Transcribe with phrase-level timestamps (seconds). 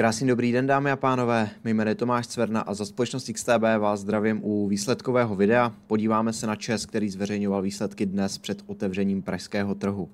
[0.00, 1.50] Krásný dobrý den, dámy a pánové.
[1.64, 5.74] Mé jméno je Tomáš Cverna a za společnost XTB vás zdravím u výsledkového videa.
[5.86, 10.10] Podíváme se na ČES, který zveřejňoval výsledky dnes před otevřením pražského trhu.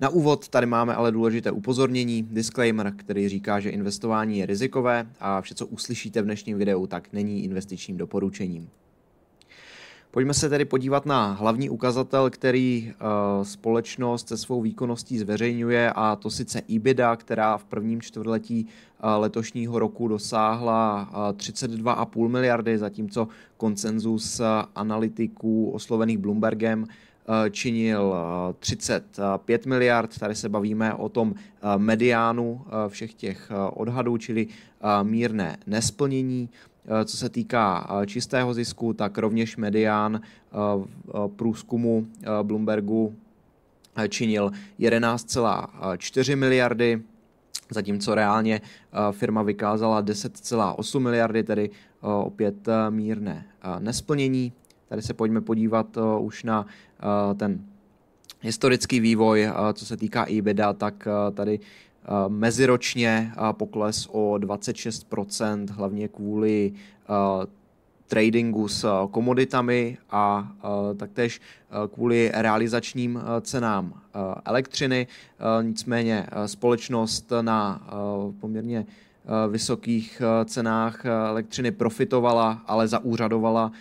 [0.00, 5.40] Na úvod tady máme ale důležité upozornění, disclaimer, který říká, že investování je rizikové a
[5.40, 8.68] vše, co uslyšíte v dnešním videu, tak není investičním doporučením.
[10.16, 16.16] Pojďme se tedy podívat na hlavní ukazatel, který uh, společnost se svou výkonností zveřejňuje, a
[16.16, 23.28] to sice EBITDA, která v prvním čtvrtletí uh, letošního roku dosáhla uh, 32,5 miliardy, zatímco
[23.56, 24.40] konsenzus
[24.74, 26.86] analytiků oslovených Bloombergem
[27.50, 28.14] činil
[28.58, 30.18] 35 miliard.
[30.18, 31.34] Tady se bavíme o tom
[31.76, 34.46] mediánu všech těch odhadů, čili
[35.02, 36.48] mírné nesplnění.
[36.88, 40.58] Eh, co se týká eh, čistého zisku, tak rovněž medián eh,
[41.36, 42.06] průzkumu
[42.42, 43.16] Bloombergu
[44.08, 44.50] činil
[44.80, 47.02] 11,4 miliardy,
[47.70, 48.60] zatímco reálně
[49.10, 53.46] firma vykázala 10,8 miliardy, tedy opět mírné
[53.78, 54.52] nesplnění.
[54.88, 56.66] Tady se pojďme podívat už na
[57.36, 57.64] ten
[58.40, 61.60] historický vývoj, co se týká EBITDA, tak tady
[62.28, 67.46] meziročně eh, pokles o 26%, hlavně kvůli eh,
[68.08, 70.52] tradingu s komoditami a
[70.96, 71.40] taktéž
[71.94, 74.00] kvůli realizačním cenám
[74.44, 75.06] elektřiny.
[75.62, 77.88] Nicméně společnost na
[78.40, 78.86] poměrně
[79.48, 83.72] vysokých cenách elektřiny profitovala, ale zaúřadovala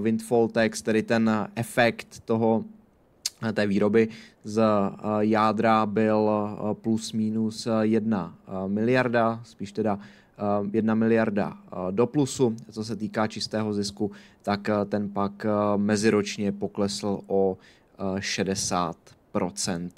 [0.00, 2.64] windfall tax, tedy ten efekt toho
[3.52, 4.08] té výroby
[4.44, 4.90] z eh,
[5.20, 9.98] jádra byl eh, plus minus jedna eh, miliarda, spíš teda
[10.72, 11.58] jedna miliarda
[11.90, 12.56] do plusu.
[12.70, 14.10] Co se týká čistého zisku,
[14.42, 17.58] tak ten pak meziročně poklesl o
[18.16, 19.90] 60%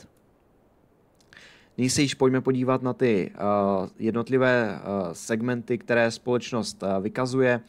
[1.79, 3.33] Nyní se již pojďme podívat na ty
[3.99, 4.81] jednotlivé
[5.13, 7.61] segmenty, které společnost vykazuje.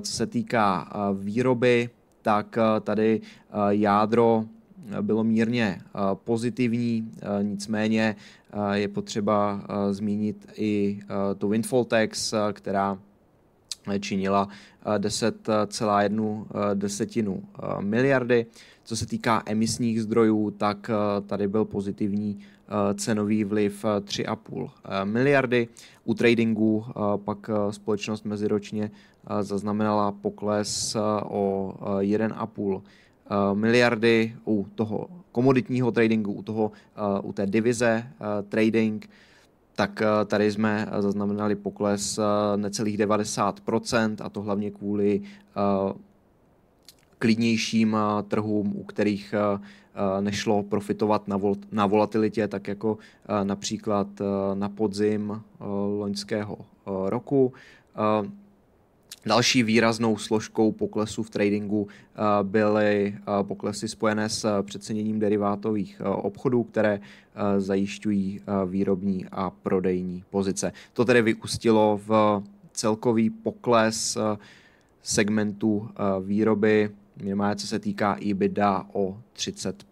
[0.00, 1.90] Co se týká výroby,
[2.22, 3.20] tak tady
[3.70, 4.44] jádro
[5.00, 8.16] bylo mírně eh, pozitivní, eh, nicméně
[8.52, 9.60] eh, je potřeba
[9.90, 11.00] zmínit i
[11.38, 12.98] tu windfall tax, která
[14.00, 14.48] činila
[14.98, 17.42] 10,1 desetinu
[17.80, 18.46] miliardy.
[18.84, 20.90] Co se týká emisních zdrojů, tak
[21.26, 22.38] tady byl pozitivní
[22.94, 24.70] cenový vliv 3,5
[25.04, 25.68] miliardy.
[26.04, 26.84] U tradingu
[27.16, 28.90] pak společnost meziročně
[29.40, 32.90] zaznamenala pokles o 1,5 Eh,
[33.54, 39.10] miliardy u toho komoditního tradingu, u, toho, eh, u té divize eh, trading,
[39.76, 42.20] tak tady jsme zaznamenali pokles
[42.56, 45.20] necelých 90% a to hlavně kvůli
[47.18, 47.96] klidnějším
[48.28, 49.34] trhům, u kterých
[50.20, 51.40] nešlo profitovat na,
[51.72, 52.98] na volatilitě, tak jako
[53.42, 54.08] například
[54.54, 55.42] na podzim
[55.98, 56.58] loňského
[57.06, 57.52] roku.
[59.26, 66.00] Další výraznou složkou poklesu v tradingu eh, byly eh, poklesy spojené s eh, přeceněním derivátových
[66.04, 67.00] obchodů, které
[67.58, 70.72] zajišťují výrobní a prodejní pozice.
[70.92, 72.42] To tedy vyústilo v
[72.72, 74.18] celkový pokles
[75.02, 75.88] segmentu
[76.20, 76.90] výroby,
[77.22, 79.86] minimálně co se týká EBITDA o 30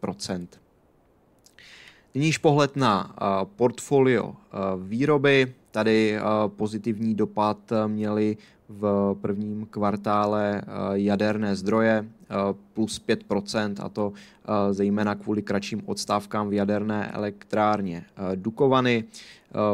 [2.14, 3.16] Nyní již pohled na
[3.56, 4.34] portfolio
[4.78, 5.54] výroby.
[5.70, 6.18] Tady
[6.56, 8.36] pozitivní dopad měly
[8.68, 12.34] v prvním kvartále eh, jaderné zdroje eh,
[12.74, 18.04] plus 5%, a to eh, zejména kvůli kratším odstávkám v jaderné elektrárně
[18.34, 19.04] Dukovany.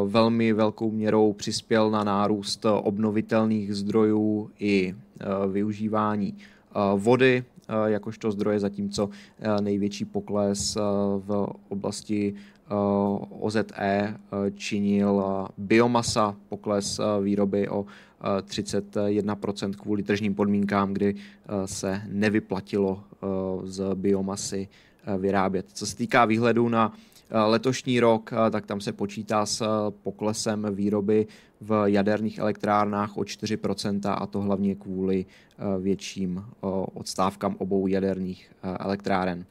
[0.07, 4.95] Velmi velkou měrou přispěl na nárůst obnovitelných zdrojů i
[5.53, 6.35] využívání
[6.97, 7.45] vody
[7.87, 9.11] jakožto zdroje, zatímco
[9.61, 10.75] největší pokles
[11.19, 12.35] v oblasti
[13.41, 14.15] OZE
[14.55, 15.25] činil
[15.59, 17.87] biomasa, pokles výroby o
[18.23, 23.27] 31% kvůli tržním podmínkám, kdy eh, se nevyplatilo eh,
[23.65, 24.69] z biomasy
[25.05, 25.67] eh, vyrábět.
[25.73, 26.93] Co se týká výhledu na
[27.33, 31.27] letošní rok, tak tam se počítá s poklesem výroby
[31.61, 35.27] v jaderných elektrárnách o 4% a to hlavně kvůli
[35.81, 36.45] větším
[36.95, 39.45] odstávkám obou jaderných elektráren.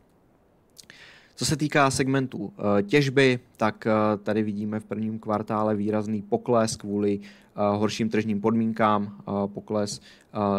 [1.40, 3.92] Co se týká segmentu eh, těžby, tak eh,
[4.24, 9.16] tady vidíme v prvním kvartále výrazný pokles kvůli eh, horším tržním podmínkám,
[9.46, 10.02] pokles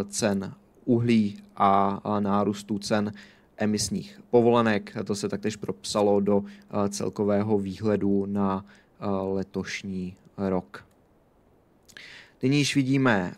[0.09, 3.13] cen uhlí a nárůstu cen
[3.61, 4.97] emisních povolenek.
[5.05, 6.45] To se taktéž propsalo do
[6.89, 8.65] celkového výhledu na
[9.33, 10.85] letošní rok.
[12.43, 13.33] Nyní již vidíme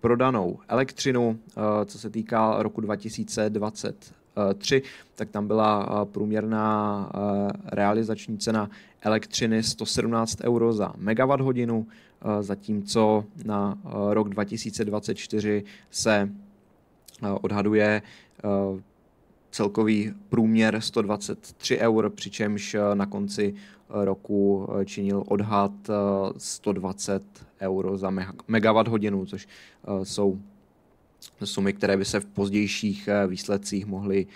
[0.00, 1.38] prodanou elektřinu,
[1.84, 4.14] co se týká roku 2020
[4.58, 4.82] 3,
[5.14, 7.10] tak tam byla průměrná
[7.66, 11.86] realizační cena elektřiny 117 euro za megawatt hodinu,
[12.40, 13.78] zatímco na
[14.10, 16.30] rok 2024 se
[17.40, 18.02] odhaduje
[19.52, 23.54] celkový průměr 123 eur, přičemž na konci
[23.88, 25.72] roku činil odhad
[26.36, 27.22] 120
[27.60, 28.12] euro za
[28.48, 29.48] megawatt hodinu, což
[30.02, 30.38] jsou
[31.44, 34.26] sumy, které by se v pozdějších výsledcích mohly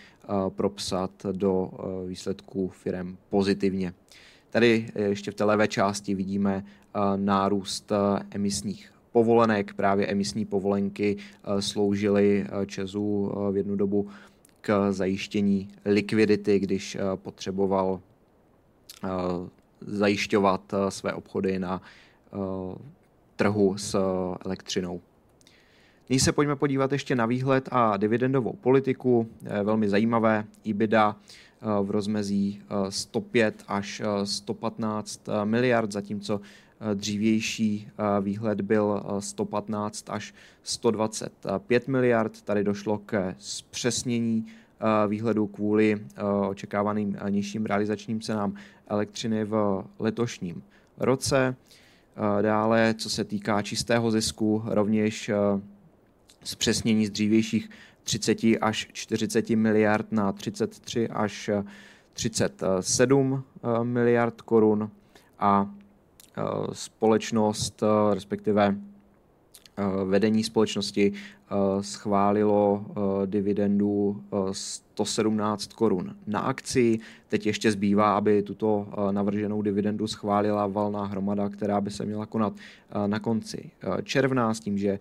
[0.48, 1.70] propsat do
[2.06, 3.94] výsledků firm pozitivně.
[4.50, 6.64] Tady ještě v té levé části vidíme
[7.16, 7.92] nárůst
[8.30, 9.74] emisních povolenek.
[9.74, 11.16] Právě emisní povolenky
[11.60, 14.08] sloužily Česu v jednu dobu
[14.66, 18.00] k zajištění likvidity, když potřeboval
[19.80, 21.82] zajišťovat své obchody na
[23.36, 23.98] trhu s
[24.44, 25.00] elektřinou.
[26.08, 29.28] Nyní se pojďme podívat ještě na výhled a dividendovou politiku.
[29.62, 30.44] Velmi zajímavé.
[30.64, 31.16] EBITDA
[31.82, 36.40] v rozmezí 105 až 115 miliard, zatímco
[36.94, 37.88] dřívější
[38.20, 42.43] výhled byl 115 až 125 miliard.
[42.43, 44.46] Tady došlo ke zpřesnění
[45.08, 46.06] výhledu kvůli
[46.49, 48.55] očekávaným nižším realizačním cenám
[48.87, 50.62] elektřiny v letošním
[50.99, 51.56] roce.
[52.43, 55.31] Dále, co se týká čistého zisku, rovněž
[56.44, 57.70] zpřesnění z dřívějších
[58.02, 61.50] 30 až 40 miliard na 33 až
[62.12, 63.44] 37
[63.82, 64.90] miliard korun
[65.38, 65.70] a
[66.72, 68.76] společnost, respektive
[70.04, 71.12] vedení společnosti
[71.80, 72.84] schválilo
[73.26, 74.22] dividendu
[74.52, 76.98] 117 korun na akci.
[77.28, 82.52] Teď ještě zbývá, aby tuto navrženou dividendu schválila valná hromada, která by se měla konat
[83.06, 83.70] na konci
[84.02, 84.98] června s tím, že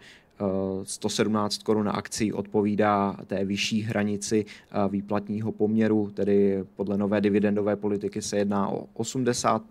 [0.83, 4.45] 117 korun na akci odpovídá té vyšší hranici
[4.89, 9.61] výplatního poměru, tedy podle nové dividendové politiky se jedná o 80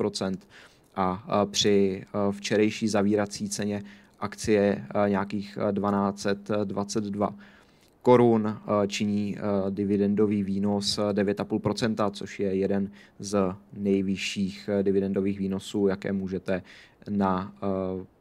[0.96, 3.82] a při včerejší zavírací ceně
[4.20, 7.34] akcie nějakých 1222
[8.02, 9.36] korun činí
[9.70, 16.62] dividendový výnos 9,5%, což je jeden z nejvyšších dividendových výnosů, jaké můžete
[17.10, 17.52] na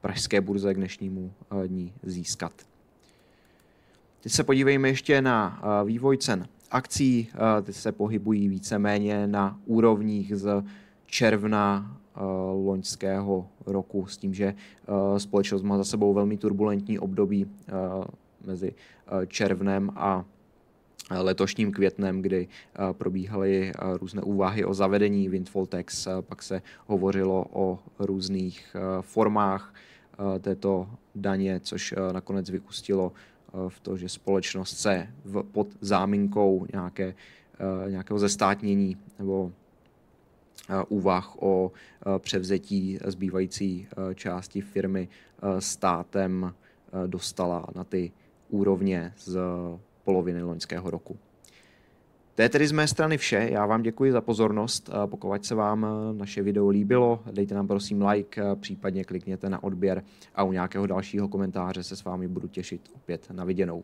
[0.01, 1.33] pražské burze k dnešnímu
[1.67, 2.53] dní získat.
[4.21, 7.27] Teď se podívejme ještě na vývoj cen akcí.
[7.63, 10.63] Ty se pohybují víceméně na úrovních z
[11.05, 11.97] června
[12.53, 14.53] loňského roku s tím, že
[15.17, 17.47] společnost má za sebou velmi turbulentní období
[18.45, 18.73] mezi
[19.27, 20.25] červnem a
[21.11, 22.47] letošním květnem, kdy
[22.91, 23.71] probíhaly
[24.01, 29.73] různé úvahy o zavedení windfall tax, pak se hovořilo o různých formách
[30.41, 33.11] této daně, což nakonec vyústilo
[33.67, 35.07] v to, že společnost se
[35.51, 37.15] pod záminkou nějaké,
[37.89, 39.51] nějakého zestátnění nebo
[40.87, 41.71] úvah o
[42.19, 45.09] převzetí zbývající části firmy
[45.59, 46.53] státem
[47.07, 48.11] dostala na ty
[48.49, 49.39] úrovně z
[50.03, 51.17] poloviny loňského roku.
[52.35, 53.49] To je tedy z mé strany vše.
[53.51, 54.89] Já vám děkuji za pozornost.
[55.05, 60.03] Pokud se vám naše video líbilo, dejte nám prosím like, případně klikněte na odběr
[60.35, 63.83] a u nějakého dalšího komentáře se s vámi budu těšit opět na viděnou.